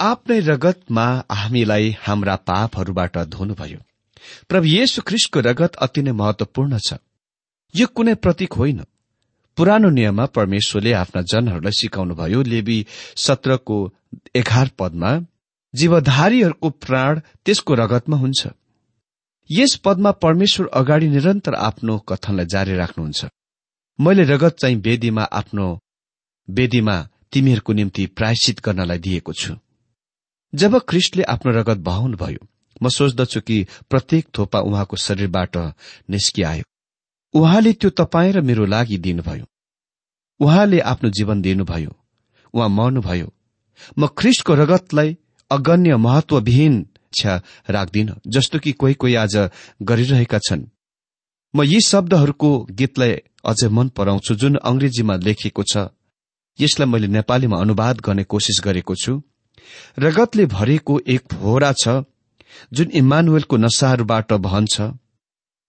आफ्नै 0.01 0.38
रगतमा 0.40 1.07
हामीलाई 1.31 1.95
हाम्रा 2.01 2.37
पापहरूबाट 2.49 3.16
धुनुभयो। 3.19 3.81
प्रभु 4.49 4.66
येशु 4.66 5.03
ख्रिस्टको 5.03 5.40
रगत 5.40 5.77
अति 5.77 6.03
नै 6.03 6.12
महत्वपूर्ण 6.12 6.79
छ। 6.79 6.99
यो 7.75 7.87
कुनै 7.87 8.14
प्रतीक 8.14 8.53
होइन। 8.53 8.81
पुरानो 9.57 9.88
नियममा 9.90 10.27
परमेश्वरले 10.27 10.92
आफ्ना 10.92 11.23
जनहरूलाई 11.23 11.73
सिकाउनुभयो। 11.73 12.42
लेबी 12.42 12.79
सत्रको 13.16 13.79
एघार 14.35 14.69
पदमा 14.79 15.11
जीवधारीहरूको 15.75 16.69
प्राण 16.71 17.21
त्यसको 17.45 17.75
रगतमा 17.75 18.16
हुन्छ। 18.16 18.47
यस 19.51 19.77
पदमा 19.77 20.11
परमेश्वर 20.25 20.66
अगाडि 20.75 21.09
निरन्तर 21.09 21.55
आफ्नो 21.55 21.99
कथनलाई 21.99 22.47
जारी 22.47 22.75
राख्नुहुन्छ। 22.77 23.25
मैले 24.01 24.25
रगत 24.25 24.57
चाहिँ 24.59 24.77
वेदीमा 24.77 25.23
आफ्नो 25.23 25.67
वेदीमा 26.51 27.09
तिमीहरूको 27.33 27.73
निम्ति 27.73 28.07
प्रायश्चित 28.07 28.61
गर्नलाई 28.61 28.99
दिएको 28.99 29.33
छु। 29.33 29.55
जब 30.55 30.79
ख्रिस्टले 30.79 31.23
आफ्नो 31.23 31.53
रगत 31.53 31.79
बहाउनुभयो 31.79 32.47
म 32.83 32.89
सोच्दछु 32.89 33.41
कि 33.41 33.67
प्रत्येक 33.91 34.29
थोपा 34.39 34.61
उहाँको 34.61 34.97
शरीरबाट 34.97 35.57
निस्किआयो। 36.11 36.65
उहाँले 37.35 37.73
त्यो 37.73 37.91
तपाईँ 37.91 38.33
र 38.33 38.41
मेरो 38.41 38.65
लागि 38.65 38.99
दिनुभयो। 38.99 39.47
उहाँले 40.41 40.81
आफ्नो 40.81 41.11
जीवन 41.11 41.43
दिनुभयो। 41.43 41.97
उहाँ 42.55 42.69
मर्नुभयो। 42.69 43.33
म 43.99 44.07
ख्रिस्टको 44.07 44.55
रगतलाई 44.55 45.17
अगण्य 45.51 45.97
महत्वविहीन 45.97 46.87
छ 47.13 47.41
राख्दिन 47.71 48.15
जस्तो 48.27 48.59
कि 48.59 48.73
कोही 48.73 48.95
कोही 48.95 49.15
आज 49.15 49.51
गरिरहेका 49.83 50.39
छन्। 50.39 50.76
म 51.55 51.63
यी 51.63 51.81
शब्दहरूको 51.81 52.51
गीतलाई 52.71 53.13
अझै 53.45 53.69
मन 53.69 53.89
पराउँछु 53.89 54.35
जुन 54.35 54.55
अंग्रेजीमा 54.63 55.15
लेखिएको 55.17 55.63
छ। 55.63 55.89
यसलाई 56.59 56.89
मैले 56.89 57.09
नेपालीमा 57.09 57.57
अनुवाद 57.61 58.01
गर्ने 58.01 58.25
कोसिस 58.25 58.61
गरेको 58.65 58.95
छु। 58.95 59.13
रगतले 59.99 60.47
भरिएको 60.47 60.95
एक 61.07 61.23
फोहरा 61.33 61.73
छ 61.73 62.03
जुन 62.73 62.91
इमानुवेलको 62.93 63.57
नसाहरूबाट 63.57 64.33
बहन्छ 64.41 64.75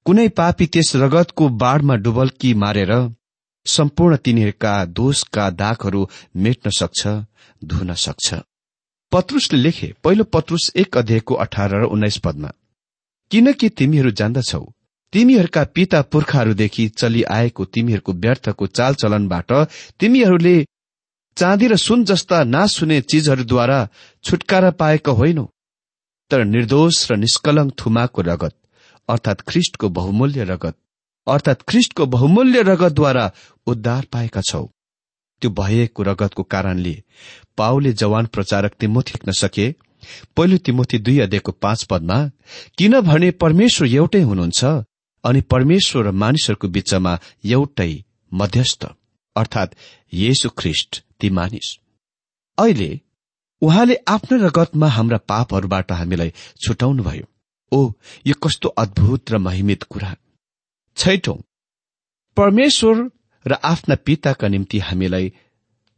कुनै 0.06 0.28
पापी 0.30 0.66
त्यस 0.66 0.96
रगतको 0.96 1.50
बाढ़मा 1.62 1.96
डुबल्की 1.96 2.54
मारेर 2.54 2.94
सम्पूर्ण 3.66 4.18
तिनीहरूका 4.18 4.74
दोषका 4.98 5.50
दागहरू 5.62 6.02
मेट्न 6.36 6.70
सक्छ 6.70 7.08
धुन 7.62 7.94
सक्छ। 7.94 8.28
पत्रुसले 9.12 9.60
लेखे 9.60 9.94
पहिलो 10.04 10.24
पत्रुस 10.34 10.72
एक 10.76 10.98
अध्यायको 10.98 11.34
अठार 11.36 11.76
र 11.76 11.84
उन्नाइस 11.88 12.18
पदमा 12.18 12.52
किनकि 13.32 13.70
तिमीहरू 13.70 14.12
जान्दछौ 14.12 14.64
तिमीहरूका 15.14 15.64
पिता 15.76 16.02
पुर्खाहरूदेखि 16.04 16.88
चलिआएको 17.00 17.66
तिमीहरूको 17.66 18.14
व्यर्थको 18.14 18.68
चालचलनबाट 18.70 19.52
तिमीहरूले 20.00 20.56
चाँदी 21.38 21.68
र 21.68 21.76
सुन 21.78 22.04
जस्ता 22.06 22.42
हुने 22.82 23.00
चिजहरूद्वारा 23.02 23.80
छुटकारा 24.24 24.72
पाएका 24.72 25.12
होइनौ। 25.12 25.46
तर 26.32 26.44
निर्दोष 26.46 27.12
र 27.12 27.16
निष्कलङ्क 27.18 27.74
थुमाको 27.80 28.22
रगत 28.22 28.56
अर्थात 29.10 29.42
ख्रिष्टको 29.42 29.90
बहुमूल्य 29.90 30.44
रगत 30.44 30.76
अर्थात 31.28 31.62
ख्रिष्टको 31.62 32.06
बहुमूल्य 32.06 32.62
रगतद्वारा 32.62 33.32
उद्धार 33.68 34.06
पाएका 34.12 34.42
छौ। 34.42 34.64
त्यो 35.42 35.52
भएको 35.52 36.04
रगतको 36.04 36.44
कारणले 36.44 36.96
पाउले 37.58 37.94
जवान 37.94 38.26
प्रचारक 38.26 38.74
तिमोथी 38.80 39.14
लेख्न 39.16 39.32
सके 39.32 39.72
पहिलो 40.36 40.58
तिमोथी 40.58 40.98
दुई 41.00 41.20
अध्ययको 41.20 41.52
पाँच 41.62 41.84
पदमा 41.84 42.20
किनभने 42.78 43.32
परमेश्वर 43.44 43.88
एउटै 43.88 44.22
हुनुहुन्छ 44.22 44.64
अनि 45.28 45.42
परमेश्वर 45.42 46.08
र 46.08 46.12
मानिसहरूको 46.12 46.68
बीचमा 46.68 47.14
एउटै 47.46 47.92
मध्यस्थ 48.34 48.86
अर्थात 49.36 49.76
येशु 50.14 50.50
ख्रिष्ट 50.50 51.04
ती 51.20 51.30
मानिस। 51.30 51.78
अहिले 52.58 53.02
उहाँले 53.62 53.96
आफ्नो 54.08 54.38
रगतमा 54.38 54.88
हाम्रा 54.88 55.18
पापहरूबाट 55.18 55.92
हामीलाई 55.92 56.32
छुटाउनुभयो। 56.62 57.26
ओ 57.72 57.92
यो 58.28 58.34
कस्तो 58.44 58.70
अद्भुत 58.70 59.32
र 59.32 59.38
महिमित 59.38 59.84
कुरा। 59.84 60.16
छैठौं 60.98 61.38
परमेश्वर 62.38 62.96
र 63.46 63.54
आफ्ना 63.64 63.96
पिताका 63.96 64.48
निम्ति 64.48 64.80
हामीलाई 64.80 65.34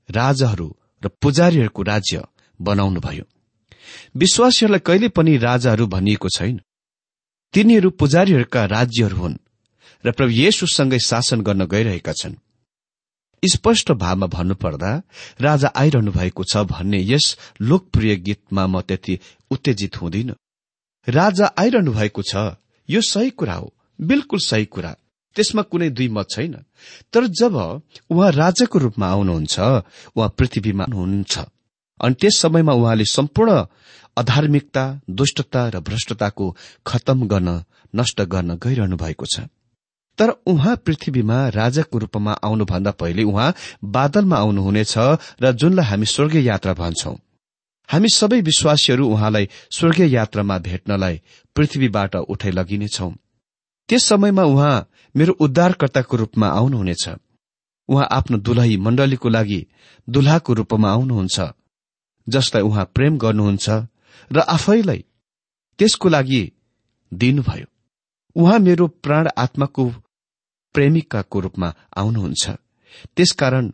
राजाहरू 0.09 0.75
र 1.05 1.07
पुजारीहरूको 1.21 1.83
राज्य 1.83 2.23
बनाउनुभयो। 2.61 3.23
विश्वासीहरूलाई 4.17 4.79
कहिले 4.79 5.09
पनि 5.09 5.37
राजाहरू 5.37 5.87
भनिएको 5.87 6.29
छैन। 6.29 6.61
तिनीहरू 7.53 7.89
पुजारीहरूका 7.89 8.65
राज्यहरू 8.65 9.17
हुन् 9.17 9.37
र 10.03 10.11
प्रभु 10.11 10.31
येशुसँगै 10.31 10.99
शासन 10.99 11.41
गर्न 11.41 11.65
गइरहेका 11.65 12.13
छन्। 12.13 12.35
स्पष्ट 13.43 13.91
भावमा 13.91 14.27
भन्नुपर्दा 14.27 14.91
राजा 15.41 15.67
आइरहनु 15.75 16.11
भएको 16.11 16.43
छ 16.43 16.63
भन्ने 16.69 16.99
यस 17.03 17.25
लोकप्रिय 17.61 18.15
गीतमा 18.15 18.67
म 18.67 18.81
त्यति 18.81 19.19
उत्तेजित 19.51 20.01
हुँदिन। 20.01 20.29
राजा 21.07 21.45
आइरहनु 21.57 21.91
भएको 21.91 22.21
छ 22.21 22.55
यो 22.89 23.01
सही 23.01 23.29
कुरा 23.29 23.53
हो 23.53 23.73
बिल्कुल 23.99 24.39
सही 24.39 24.65
कुरा। 24.65 24.95
त्यसमा 25.35 25.61
कुनै 25.61 25.89
दुई 25.89 26.07
मत 26.09 26.27
छैन। 26.31 26.53
तर 27.13 27.25
जब 27.39 27.55
उहाँ 28.09 28.31
राजाको 28.31 28.79
रूपमा 28.79 29.07
आउनुहुन्छ 29.07 29.59
उहाँ 30.15 30.29
पृथ्वीमा 30.37 30.85
हुनुहुन्छ। 30.93 31.39
अनि 31.99 32.15
त्यस 32.21 32.37
समयमा 32.37 32.73
उहाँले 32.73 33.05
सम्पूर्ण 33.05 33.51
अधार्मिकता 34.17 34.83
दुष्टता 35.09 35.67
र 35.69 35.79
भ्रष्टताको 35.79 36.55
खतम 36.87 37.27
गर्न 37.27 37.63
नष्ट 37.95 38.21
गर्न 38.21 38.55
गइरहनु 38.63 38.97
भएको 38.97 39.25
छ। 39.25 39.47
तर 40.17 40.29
उहाँ 40.45 40.75
पृथ्वीमा 40.75 41.37
राजाको 41.49 41.97
रूपमा 41.97 42.31
आउनुभन्दा 42.43 42.91
पहिले 42.91 43.23
उहाँ 43.23 43.53
बादलमा 43.83 44.37
आउनुहुनेछ 44.37 44.93
र 45.41 45.51
जुनलाई 45.51 45.85
हामी 45.85 46.05
स्वर्गीय 46.05 46.45
यात्रा 46.45 46.73
भन्छौं। 46.73 47.15
हामी 47.89 48.09
सबै 48.09 48.39
विश्वासीहरू 48.41 49.07
उहाँलाई 49.07 49.49
स्वर्गीय 49.71 50.13
यात्रामा 50.15 50.57
भेट्नलाई 50.59 51.21
पृथ्वीबाट 51.55 52.15
उठाइ 52.15 52.51
लगिनेछौ। 52.51 53.09
त्यस 53.89 54.05
समयमा 54.05 54.43
उहाँ 54.43 54.87
मेरो 55.15 55.33
उद्धारकर्ताको 55.39 56.17
रूपमा 56.17 56.47
आउनुहुनेछ। 56.49 57.09
उहाँ 57.89 58.07
आफ्नो 58.11 58.37
दुलही 58.37 58.77
मण्डलीको 58.77 59.29
लागि 59.29 59.61
दुल्हाको 60.07 60.53
रूपमा 60.53 60.91
आउनुहुन्छ 60.91 61.39
जसलाई 62.27 62.63
उहाँ 62.63 62.85
प्रेम 62.95 63.17
गर्नुहुन्छ 63.17 63.69
र 64.31 64.39
आफैलाई 64.39 65.05
त्यसको 65.79 66.09
लागि 66.09 66.41
दिनुभयो। 67.11 67.67
उहाँ 68.35 68.59
मेरो 68.59 68.87
प्राण 68.87 69.27
आत्माको 69.37 69.85
प्रेमिकाको 70.75 71.39
रूपमा 71.39 71.73
आउनुहुन्छ। 71.97 72.49
त्यसकारण 73.15 73.71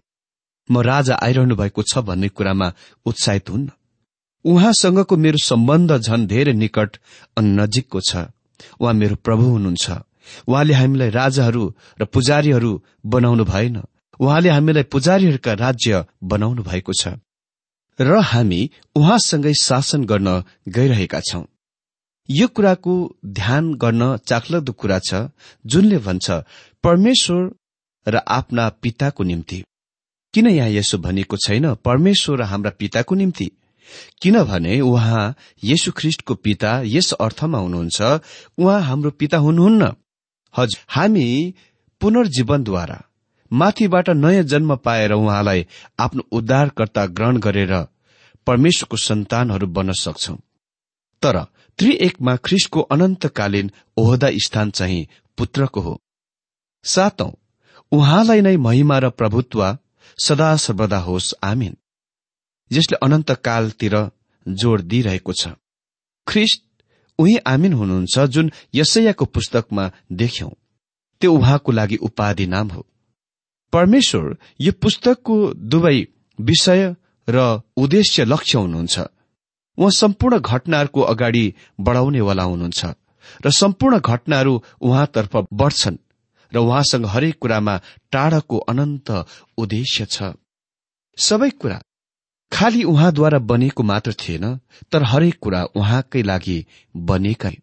म 0.69 0.81
राजा 0.81 1.15
आइरहनु 1.15 1.55
भएको 1.55 1.81
छ 1.83 1.97
भन्ने 1.97 2.29
कुरामा 2.29 2.73
उत्साहित 3.05 3.49
हुन्न। 3.49 3.71
उहाँसँगको 4.45 5.17
मेरो 5.17 5.37
सम्बन्ध 5.37 5.97
झन 5.97 6.25
धेरै 6.27 6.53
निकट 6.53 6.97
अनि 7.37 7.49
नजिकको 7.49 7.99
छ। 8.01 8.15
उहाँ 8.79 8.93
मेरो 8.93 9.15
प्रभु 9.15 9.43
हुनुहुन्छ। 9.43 9.85
उहाँले 10.47 10.73
हामीलाई 10.73 11.09
राजाहरू 11.09 11.63
र 12.01 12.05
पुजारीहरू 12.05 12.71
बनाउनु 13.05 13.43
भएन। 13.45 13.81
उहाँले 14.19 14.49
हामीलाई 14.49 14.83
पुजारीहरूका 14.83 15.53
राज्य 15.53 16.05
बनाउनु 16.23 16.63
भएको 16.63 16.93
छ। 16.93 17.07
र 17.99 18.19
हामी 18.21 18.69
उहाँसँगै 18.95 19.53
शासन 19.61 20.03
गर्न 20.05 20.43
गइरहेका 20.69 21.19
छौं। 21.19 21.43
यो 22.29 22.47
कुराको 22.47 22.93
ध्यान 23.25 23.73
गर्न 23.73 24.17
चाखलाग्दो 24.17 24.73
कुरा 24.73 24.99
छ 24.99 25.29
जुनले 25.65 25.97
भन्छ 25.97 26.31
परमेश्वर 26.83 27.49
र 28.07 28.15
आफ्ना 28.17 28.69
पिताको 28.81 29.23
निम्ति। 29.23 29.63
किन 30.33 30.47
यहाँ 30.47 30.69
यसो 30.69 30.97
भनिएको 30.97 31.37
छैन 31.37 31.73
परमेश्वर 31.75 32.39
र 32.39 32.43
हाम्रा 32.43 32.71
पिताको 32.79 33.15
निम्ति? 33.15 33.49
किनभने 34.21 34.79
उहाँ 34.81 35.35
येशु 35.63 35.91
ख्रिष्टको 35.91 36.35
पिता 36.35 36.81
यस 36.85 37.11
अर्थमा 37.13 37.57
हुनुहुन्छ 37.57 38.01
उहाँ 38.57 38.81
हाम्रो 38.81 39.11
पिता 39.11 39.37
हुनुहुन्न। 39.37 39.91
हजुर 40.53 40.79
हामी 40.89 41.53
पुनर्जीवनद्वारा 42.01 43.03
माथिबाट 43.55 44.09
नयाँ 44.09 44.43
जन्म 44.43 44.75
पाएर 44.75 45.11
उहाँलाई 45.11 45.65
आफ्नो 45.99 46.23
उद्धारकर्ता 46.31 47.05
ग्रहण 47.05 47.37
गरेर 47.37 47.73
परमेश्वरको 48.47 48.97
सन्तानहरू 48.97 49.67
बन्न 49.67 49.91
सक्छौ। 49.93 50.35
तर 51.23 51.37
त्रिएकमा 51.79 52.35
ख्रिस्टको 52.35 52.81
अनन्तकालीन 52.93 53.71
ओहदा 53.97 54.29
स्थान 54.37 54.71
चाहिँ 54.71 55.07
पुत्रको 55.37 55.81
हो। 55.81 56.01
सातौं 56.85 57.31
उहाँलाई 57.91 58.41
नै 58.41 58.57
महिमा 58.57 58.97
र 58.99 59.09
प्रभुत्व 59.09 59.77
सदा 60.17 60.55
सर्वदा 60.55 60.97
होस् 60.97 61.33
आमिन। 61.43 61.75
जसले 62.71 62.97
अनन्तकालतिर 62.97 63.95
जोड़ 64.47 64.81
दिइरहेको 64.81 65.33
छ। 65.33 65.47
ख्रिस्ट 66.27 66.63
उही 67.19 67.37
आमिन 67.47 67.73
हुनुहुन्छ 67.73 68.19
जुन 68.25 68.51
यसैयाको 68.75 69.25
पुस्तकमा 69.25 69.91
देख्यौं। 70.11 70.49
त्यो 71.21 71.33
उहाँको 71.33 71.71
लागि 71.71 71.95
उपाधि 71.95 72.47
नाम 72.47 72.67
हो। 72.69 72.85
परमेश्वर 73.75 74.35
यो 74.59 74.71
पुस्तकको 74.81 75.35
दुवै 75.71 75.97
विषय 76.39 76.83
र 77.27 77.37
उद्देश्य 77.77 78.25
लक्ष्य 78.25 78.57
हुनुहुन्छ। 78.57 78.99
उहाँ 79.77 79.91
सम्पूर्ण 79.93 80.39
घटनाहरूको 80.41 81.01
अगाडि 81.03 81.45
बढाउनेवाला 81.79 82.43
हुनुहुन्छ 82.43 82.85
र 83.45 83.51
सम्पूर्ण 83.51 83.99
घटनाहरू 84.01 84.53
उहाँतर्फ 84.81 85.35
बढ्छन् 85.53 85.97
र 86.51 86.57
उहाँसँग 86.59 87.05
हरेक 87.05 87.35
कुरामा 87.41 87.75
टाढाको 88.11 88.57
अनन्त 88.71 89.09
उद्देश्य 89.57 90.05
छ। 90.05 90.31
सबै 91.17 91.49
कुरा 91.51 91.79
खालि 92.51 92.83
उहाँद्वारा 92.83 93.39
बनेको 93.41 93.83
मात्र 93.83 94.13
थिएन 94.13 94.45
तर 94.91 95.03
हरेक 95.03 95.39
कुरा 95.41 95.63
उहाँकै 95.75 96.21
लागि 96.21 96.57
बनेकै। 96.95 97.55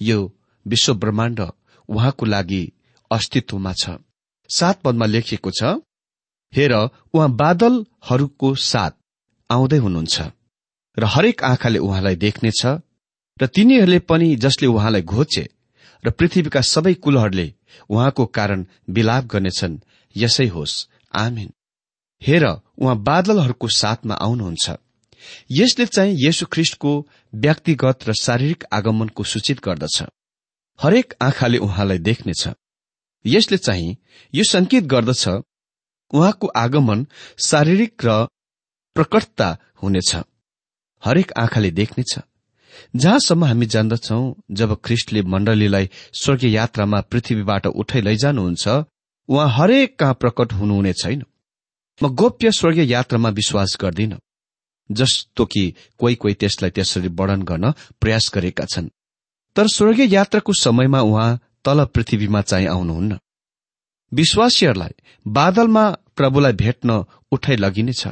यो 0.00 0.18
विश्व 0.66 0.94
ब्रह्माण्ड 0.94 1.40
उहाँको 1.88 2.26
लागि 2.26 2.62
अस्तित्वमा 3.10 3.72
छ। 3.72 3.98
सात 4.50 4.82
पदमा 4.82 5.06
लेखिएको 5.06 5.50
छ 5.50 5.62
हेर 6.52 6.72
उहाँ 6.72 7.30
बादलहरूको 7.32 8.54
साथ 8.54 8.90
आउँदै 9.50 9.76
हुनुहुन्छ 9.76 10.20
र 10.96 11.04
हरेक 11.04 11.44
आँखाले 11.44 11.78
उहाँलाई 11.78 12.16
देख्नेछ 12.16 12.66
र 13.42 13.46
तिनीहरूले 13.46 13.98
पनि 13.98 14.36
जसले 14.36 14.66
उहाँलाई 14.66 15.02
घोचे 15.02 15.48
र 16.04 16.10
पृथ्वीका 16.10 16.60
सबै 16.60 16.94
कुलहरूले 16.94 17.54
उहाँको 17.90 18.26
कारण 18.26 18.66
विलाप 18.90 19.24
गर्नेछन् 19.24 19.78
यसै 20.16 20.46
होस्। 20.46 20.88
आमिन। 21.14 21.52
हेर 22.22 22.44
उहाँ 22.78 22.96
बादलहरूको 22.98 23.68
साथमा 23.68 24.14
आउनुहुन्छ। 24.14 24.70
यसले 25.50 25.86
चाहिँ 25.86 26.16
येशु 26.18 26.46
ख्रिष्टको 26.46 26.92
व्यक्तिगत 27.34 27.98
र 28.08 28.12
शारीरिक 28.12 28.64
आगमनको 28.72 29.24
सूचित 29.24 29.60
गर्दछ। 29.64 30.02
हरेक 30.82 31.14
आँखाले 31.22 31.58
उहाँलाई 31.58 31.98
देख्नेछ। 31.98 32.48
यसले 33.24 33.56
चाहिँ 33.58 33.96
यो 34.34 34.44
संकेत 34.44 34.84
गर्दछ 34.84 35.28
उहाँको 35.28 36.46
आगमन 36.56 37.06
शारीरिक 37.38 38.04
र 38.04 38.26
प्रकटता 38.96 39.56
हुनेछ 39.82 40.14
हरेक 41.02 41.32
आँखाले 41.38 41.70
देख्नेछ। 41.70 42.18
जहाँसम्म 42.96 43.44
हामी 43.44 43.66
जान्दछौ 43.66 44.18
जब 44.50 44.74
ख्रिस्टले 44.84 45.22
मण्डलीलाई 45.22 45.88
स्वर्गीय 46.14 46.54
यात्रामा 46.54 47.00
पृथ्वीबाट 47.00 47.66
उठाइ 47.66 48.00
लैजानुहुन्छ 48.02 48.68
उहाँ 48.68 49.48
हरेक 49.48 49.98
कहाँ 49.98 50.14
प्रकट 50.14 50.52
हुनुहुने 50.52 50.92
छैन। 50.92 51.22
म 52.00 52.08
गोप्य 52.14 52.50
स्वर्गीय 52.50 52.92
यात्रामा 52.92 53.28
विश्वास 53.30 53.76
गर्दिन 53.80 54.16
जस्तो 54.90 55.44
कि 55.44 55.62
कोही 55.98 56.14
कोही 56.14 56.34
त्यसलाई 56.34 56.70
त्यसरी 56.70 57.08
वर्णन 57.08 57.42
गर्न 57.42 57.70
प्रयास 58.00 58.30
गरेका 58.34 58.64
छन्। 58.64 58.88
तर 59.56 59.66
स्वर्गीय 59.68 60.14
यात्राको 60.14 60.52
समयमा 60.52 61.00
उहाँ 61.00 61.40
तल 61.64 61.84
पृथ्वीमा 61.84 62.40
चाहिँ 62.40 62.66
आउनुहुन्न। 62.66 63.18
विश्वासीहरूलाई 64.12 64.94
बादलमा 65.26 65.84
प्रभुलाई 66.16 66.52
भेट्न 66.52 67.04
उठाइ 67.32 67.56
लगिनेछ। 67.56 68.06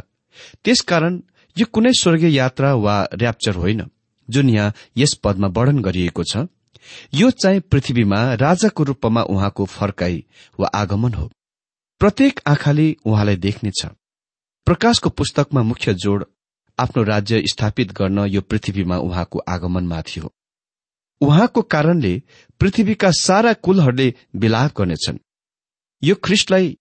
त्यसकारण 0.65 1.21
यो 1.57 1.67
कुनै 1.73 1.93
स्वर्गीय 1.93 2.37
यात्रा 2.37 2.75
वा 2.75 2.97
ऱ्याप्चर 3.15 3.57
होइन 3.57 3.85
जुन 4.29 4.49
यहाँ 4.49 4.75
यस 4.97 5.15
पदमा 5.15 5.49
वर्णन 5.49 5.83
गरिएको 5.83 6.25
छ। 6.25 6.47
यो 7.15 7.31
चाहिँ 7.31 7.61
पृथ्वीमा 7.61 8.35
राजाको 8.35 8.83
रूपमा 8.85 9.23
उहाँको 9.23 9.65
फर्काई 9.65 10.25
वा 10.59 10.69
आगमन 10.75 11.15
हो। 11.15 11.31
प्रत्येक 12.01 12.41
आँखाले 12.47 12.97
उहाँलाई 13.05 13.37
देख्नेछ। 13.37 13.87
प्रकाशको 14.67 15.11
पुस्तकमा 15.11 15.63
मुख्य 15.63 15.95
जोड़ 15.95 16.25
आफ्नो 16.79 17.03
राज्य 17.03 17.43
स्थापित 17.47 17.93
गर्न 17.93 18.19
यो 18.27 18.41
पृथ्वीमा 18.41 18.97
उहाँको 18.97 19.39
आगमनमा 19.49 20.01
थियो। 20.03 20.33
उहाँको 21.21 21.63
कारणले 21.63 22.23
पृथ्वीका 22.61 23.11
सारा 23.11 23.53
कुलहरूले 23.53 24.15
विलाप 24.37 24.73
गर्नेछन्। 24.79 25.19
यो 26.05 26.15
ख्रिस्टलाई 26.15 26.79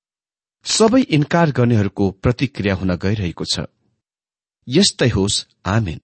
सबै 0.63 1.01
इन्कार 1.01 1.51
गर्नेहरूको 1.51 2.11
प्रतिक्रिया 2.11 2.75
हुन 2.75 2.95
गइरहेको 2.95 3.45
छ। 3.45 3.59
यस्तै 4.67 5.09
होस् 5.09 5.45
आमेन। 5.65 5.99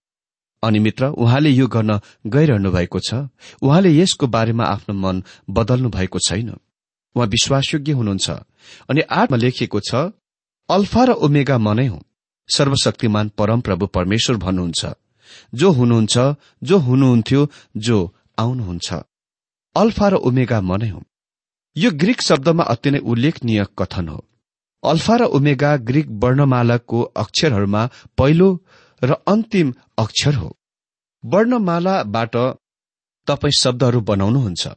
अनि 0.64 0.80
मित्र 0.80 1.06
उहाँले 1.06 1.50
यो 1.50 1.68
गर्न 1.68 2.00
गइरहनु 2.28 2.72
भएको 2.72 3.00
छ। 3.00 3.14
उहाँले 3.62 3.90
यसको 3.98 4.28
बारेमा 4.28 4.64
आफ्नो 4.64 4.96
मन 4.96 5.24
बदल्नु 5.50 5.90
भएको 5.90 6.20
छैन। 6.20 6.50
उहाँ 7.16 7.28
विश्वासयोग्य 7.28 7.92
हुनुहुन्छ। 7.92 8.30
अनि 8.90 9.02
आठमा 9.02 9.38
लेखिएको 9.38 9.80
छ 9.80 9.96
अल्फा 10.70 11.04
र 11.04 11.10
ओमेगा 11.12 11.58
मनै 11.58 11.88
हुँ। 11.88 12.04
सर्वशक्तिमान 12.50 13.32
परमप्रभु 13.38 13.86
परमेश्वर 13.88 14.38
भन्नुहुन्छ। 14.38 14.86
जो 15.56 15.72
हुनुहुन्छ 15.72 16.18
जो 16.64 16.78
हुनुहुन्थ्यो 16.78 17.50
जो 17.78 18.16
आउनुहुन्छ। 18.38 18.90
अल्फा 19.76 20.08
र 20.08 20.16
ओमेगा 20.22 20.60
मनै 20.62 20.90
हुँ 20.90 21.04
यो 21.76 21.92
ग्रीक 21.92 22.22
शब्दमा 22.22 22.64
अति 22.64 22.92
नै 22.92 23.00
उल्लेखनीय 23.04 23.66
कथन 23.80 24.08
हो। 24.08 24.20
अल्फा 24.84 25.16
र 25.16 25.24
ओमेगा 25.38 25.76
ग्रीक 25.90 26.08
वर्णमालाको 26.24 27.02
अक्षरहरूमा 27.16 27.82
पहिलो 28.18 28.50
र 29.02 29.12
अन्तिम 29.28 29.74
अक्षर 29.98 30.36
हो। 30.36 30.50
वर्णमालाबाट 31.24 32.36
तपाईँ 33.28 33.60
शब्दहरू 33.60 34.02
बनाउनुहुन्छ 34.02 34.68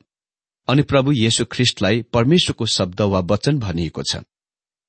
अनि 0.68 0.83
प्रभु 0.83 1.12
येशु 1.12 1.44
ख्रिष्टलाई 1.53 2.03
परमेश्वरको 2.12 2.66
शब्द 2.68 3.01
वा 3.03 3.21
वचन 3.31 3.59
भनिएको 3.59 4.03
छ। 4.03 4.23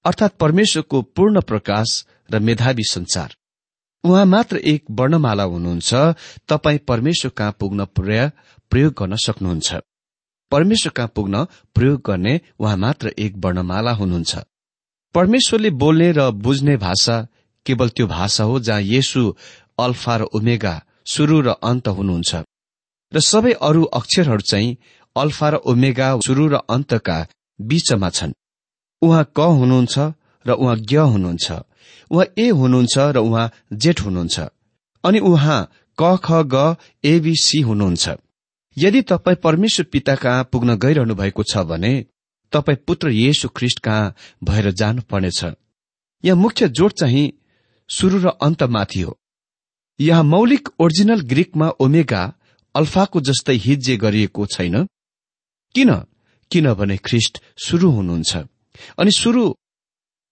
अर्थात् 0.06 0.40
परमेश्वरको 0.40 1.02
पूर्ण 1.16 1.42
प्रकाश 1.42 2.06
र 2.32 2.40
मेधावी 2.40 2.84
संसार। 2.84 3.36
उहाँ 4.04 4.26
मात्र 4.26 4.58
एक 4.64 4.84
वर्णमाला 4.92 5.44
हुनुहुन्छ। 5.44 5.94
तपाईँ 6.48 6.78
परमेश्वर 6.88 7.32
कहाँ 7.38 7.56
पुग्न 7.60 7.86
प्रयोग 8.72 8.94
गर्न 8.94 9.16
सक्नुहुन्छ। 9.16 9.74
परमेश्वर 10.52 10.92
कहाँ 10.96 11.12
पुग्न 11.16 11.44
प्रयोग 11.76 12.02
गर्ने 12.06 12.40
उहाँ 12.60 12.78
मात्र 12.78 13.14
एक 13.20 13.34
वर्णमाला 13.38 13.92
हुनुहुन्छ। 13.92 14.38
परमेश्वरले 15.16 15.70
बोल्ने 15.82 16.12
र 16.12 16.30
बुझ्ने 16.32 16.76
भाषा 16.78 17.16
केवल 17.66 17.90
त्यो 17.90 18.08
भाषा 18.08 18.44
हो 18.44 18.60
जहाँ 18.60 18.82
येसु 18.82 19.22
अल्फा 19.80 20.16
र 20.18 20.22
उमेगा 20.38 20.74
सुरु 21.06 21.40
र 21.42 21.50
अन्त 21.64 21.88
हुनुहुन्छ। 21.88 22.36
र 23.14 23.20
सबै 23.22 23.54
अरू 23.62 23.84
अक्षरहरू 24.00 24.42
चाहिँ 24.42 24.78
अल्फा 25.16 25.50
र 25.50 25.56
ओमेगा 25.66 26.08
सुरु 26.26 26.48
र 26.48 26.56
अन्तका 26.70 27.18
बीचमा 27.60 28.10
छन्। 28.10 28.34
उहाँ 29.02 29.24
क 29.38 29.40
हुनुहुन्छ 29.60 29.98
र 30.46 30.52
उहाँ 30.52 30.76
ज्ञ 30.90 30.98
हुनुहुन्छ। 31.14 31.48
उहाँ 32.12 32.26
ए 32.38 32.50
हुनुहुन्छ 32.50 32.98
र 33.16 33.18
उहाँ 33.18 33.52
जेठ 33.74 34.02
हुनुहुन्छ। 34.02 34.40
अनि 35.04 35.20
उहाँ 35.20 35.60
क 35.98 36.16
ख 36.26 36.28
ग 36.54 36.76
एबिसी 37.04 37.62
हुनुहुन्छ। 37.62 38.10
यदि 38.80 39.02
तपाईँ 39.02 39.38
परमेश्वर 39.44 39.86
पिता 39.92 40.16
कहाँ 40.16 40.44
पुग्न 40.52 40.76
गइरहनु 40.78 41.16
भएको 41.16 41.44
छ 41.44 41.58
भने 41.70 41.94
तपाईँ 42.54 42.78
पुत्र 42.88 43.10
येशु 43.12 43.48
ख्रिष्ट 43.50 43.80
कहाँ 43.80 44.16
भएर 44.44 44.72
जानुपर्नेछ। 44.72 45.44
यहाँ 46.24 46.38
मुख्य 46.38 46.68
जोड 46.70 46.92
चाहिँ 46.92 47.32
सुरु 47.90 48.18
र 48.20 48.28
अन्तमाथि 48.42 49.02
हो। 49.02 49.18
यहाँ 50.00 50.24
मौलिक 50.24 50.70
ओरिजिनल 50.80 51.22
ग्रिकमा 51.22 51.68
ओमेगा 51.80 52.24
अल्फाको 52.76 53.22
जस्तै 53.22 53.56
हिज्जे 53.56 53.98
गरिएको 53.98 54.46
छैन। 54.46 54.86
किन? 55.76 55.92
किनभने 56.52 56.98
ख्रिष्ट 56.98 57.42
सुरु 57.66 57.90
हुनुहुन्छ। 57.92 58.38
अनि 59.00 59.12
सुरु 59.12 59.44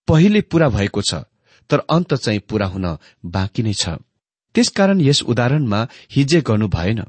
पहिले 0.08 0.42
पूरा 0.42 0.70
भएको 0.70 1.02
छ 1.02 1.24
तर 1.70 1.80
अन्त 1.90 2.14
चाहिँ 2.14 2.40
पूरा 2.40 2.66
हुन 2.68 2.98
बाँकी 3.26 3.64
नै 3.64 3.74
छ। 3.74 4.00
त्यसकारण 4.56 5.02
यस 5.02 5.22
उदाहरणमा 5.24 5.88
हिज्जे 6.12 6.42
गर्नु 6.42 6.68
भएन। 6.68 7.04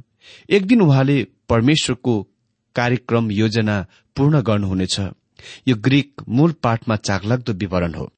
एक 0.51 0.67
दिन 0.67 0.81
उहाँले 0.81 1.27
परमेश्वरको 1.49 2.23
कार्यक्रम 2.77 3.31
योजना 3.31 3.87
पूर्ण 4.17 4.43
गर्नुहुनेछ। 4.43 5.01
यो 5.69 5.77
ग्रीक 5.77 6.23
मूल 6.29 6.53
पाठमा 6.53 6.97
चाकलाग्दो 6.97 7.53
विवरण 7.53 7.95
हो। 7.95 8.09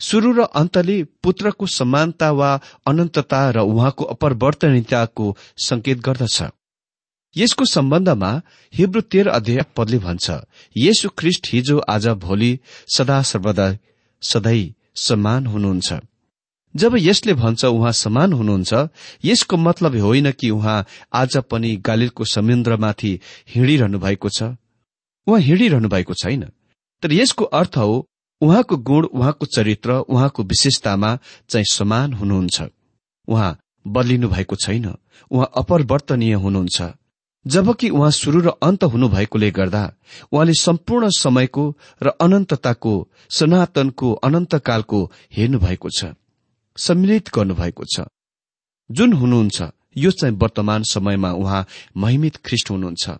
शुरू 0.00 0.32
र 0.32 0.42
अन्तले 0.54 1.02
पुत्रको 1.22 1.66
समानता 1.66 2.30
वा 2.30 2.50
अनन्तता 2.86 3.50
र 3.50 3.58
उहाँको 3.58 4.04
अपरिवर्तनीयताको 4.04 5.36
संकेत 5.58 5.98
गर्दछ। 5.98 6.42
यसको 7.36 7.64
सम्बन्धमा 7.64 8.30
हिब्रू 8.74 9.00
तेह्र 9.00 9.28
अध्याय 9.28 9.64
पदले 9.76 9.98
भन्छ 9.98 10.30
येशु 10.76 11.08
ख्रिष्ट 11.08 11.48
हिजो 11.52 11.78
आज 11.78 12.06
भोलि 12.08 12.58
सदा 12.96 13.22
सर्वदा 13.22 13.76
सधैँ 14.22 14.74
समान 14.96 15.46
हुनुहुन्छ। 15.46 15.92
जब 16.76 16.94
यसले 16.96 17.34
भन्छ 17.34 17.64
उहाँ 17.64 17.92
समान 17.92 18.32
हुनुहुन्छ 18.32 18.88
यसको 19.24 19.56
मतलब 19.56 19.96
होइन 19.96 20.30
कि 20.32 20.50
उहाँ 20.50 20.86
आज 21.12 21.36
पनि 21.36 21.76
गालिलको 21.76 22.24
समुद्रमाथि 22.24 23.20
हिँडिरहनु 23.48 23.98
भएको 23.98 24.28
छ? 24.28 24.42
उहाँ 25.26 25.40
हिँडिरहनु 25.40 25.88
भएको 25.88 26.14
छैन। 26.14 26.42
तर 27.02 27.12
यसको 27.12 27.44
अर्थ 27.44 27.76
हो 27.76 28.08
उहाँको 28.40 28.76
गुण 28.76 29.04
उहाँको 29.04 29.46
चरित्र 29.46 29.92
उहाँको 29.92 30.42
विशेषतामा 30.42 31.18
चाहिँ 31.48 31.64
समान 31.72 32.12
हुनुहुन्छ। 32.12 32.62
उहाँ 33.28 33.58
बदलिनु 33.86 34.28
भएको 34.28 34.56
छैन। 34.56 34.94
उहाँ 35.30 35.50
अपरिवर्तनीय 35.56 36.34
हुनुहुन्छ। 36.34 36.82
जबकि 37.46 37.88
उहाँ 37.90 38.10
शुरू 38.10 38.40
र 38.40 38.48
अन्त 38.62 38.84
हुनुभएकोले 38.84 39.50
गर्दा 39.50 39.92
उहाँले 40.32 40.52
सम्पूर्ण 40.52 41.08
समयको 41.08 41.76
र 42.02 42.08
अनन्तताको 42.08 43.08
सनातनको 43.30 44.12
अनन्तकालको 44.12 45.12
हेर्नु 45.36 45.58
भएको 45.58 45.88
छ। 45.90 46.04
सम्मिलित 46.76 47.30
गर्नुभएको 47.34 47.84
छ। 47.84 48.00
जुन 48.90 49.12
हुनुहुन्छ 49.12 49.62
यो 49.96 50.10
चाहिँ 50.10 50.36
वर्तमान 50.36 50.82
समयमा 50.82 51.30
उहाँ 51.32 51.66
महिमित 51.96 52.36
ख्रिष्ट 52.36 52.70
हुनुहुन्छ। 52.70 53.10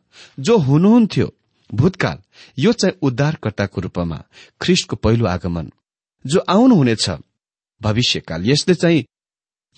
जो 0.41 0.57
हुनुहुन्थ्यो 0.59 1.33
भूतकाल 1.71 2.19
यो 2.59 2.73
चाहिँ 2.73 2.99
उद्धारकर्ताको 3.03 3.81
रूपमा 3.81 4.23
ख्रिष्टको 4.61 4.97
पहिलो 4.97 5.27
आगमन। 5.27 5.71
जो 6.25 6.41
आउनुहुनेछ 6.49 7.11
भविष्यकाल 7.81 8.47
यसले 8.47 8.75
चाहिँ 8.75 9.05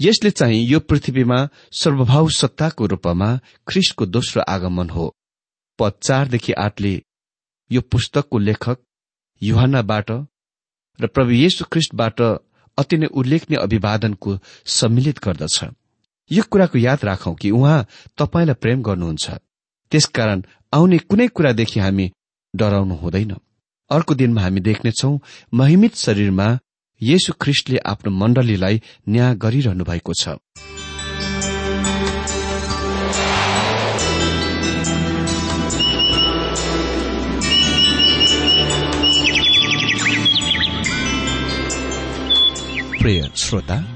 यसले 0.01 0.31
चाहिँ 0.31 0.63
यो 0.67 0.81
पृथ्वीमा 0.81 1.37
सर्वभाव 1.73 2.29
सत्ताको 2.31 2.87
रूपमा 2.87 3.29
ख्रिस्टको 3.69 4.07
दोस्रो 4.07 4.43
आगमन 4.49 4.91
हो। 4.91 5.15
पद 5.79 5.93
चारदेखि 6.03 6.53
आठले 6.53 7.03
यो 7.71 7.81
पुस्तकको 7.81 8.39
लेखक 8.39 8.79
युहानाबाट 9.43 10.11
र 10.99 11.07
प्रभु 11.07 11.31
येशु 11.31 11.65
ख्रिस्टबाट 11.65 12.21
अति 12.79 12.97
नै 12.97 13.07
उल्लेखनीय 13.07 13.59
अभिवादनको 13.63 14.39
सम्मिलित 14.67 15.19
गर्दछ। 15.25 15.65
यो 16.31 16.43
कुराको 16.51 16.79
याद 16.79 17.05
राखौं 17.05 17.35
कि 17.35 17.51
उहाँ 17.51 17.87
तपाईँलाई 18.19 18.55
प्रेम 18.55 18.83
गर्नुहुन्छ। 18.83 19.31
त्यसकारण 19.93 20.43
आउने 20.75 20.99
कुनै 20.99 21.29
कुरादेखि 21.29 21.81
हामी 21.81 22.13
डराउनु 22.55 22.95
हुँदैन। 22.95 23.37
अर्को 23.91 24.15
दिनमा 24.15 24.43
हामी 24.43 24.61
देख्नेछौ 24.61 25.19
महिमित 25.55 25.95
शरीरमा 25.97 26.59
येशु 27.01 27.33
ख्रिस्टले 27.41 27.79
आफ्नो 27.79 28.11
मण्डलीलाई 28.13 28.83
न्याय 29.09 29.35
गरिरहनु 29.35 29.85
भएको 29.85 30.13
छ। 30.13 30.29
श्रोता 43.37 43.96